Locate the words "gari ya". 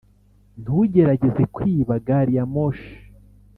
2.05-2.45